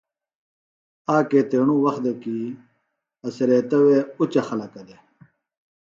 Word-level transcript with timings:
آک 1.15 1.29
ایتیݨوۡ 1.35 1.81
وخت 1.85 2.01
دےۡ 2.03 2.17
کیۡ 2.21 2.45
اڅھریتہ 3.25 3.77
وے 3.85 3.97
اُچہ 4.19 4.41
خلَکہ 4.47 4.81
دےۡ 4.87 5.01